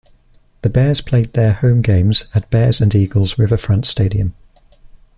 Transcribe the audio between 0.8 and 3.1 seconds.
played their home games at Bears and